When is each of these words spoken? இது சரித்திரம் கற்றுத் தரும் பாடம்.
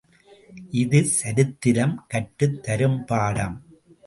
இது 0.71 1.05
சரித்திரம் 1.05 2.05
கற்றுத் 2.07 2.63
தரும் 2.63 3.05
பாடம். 3.05 3.57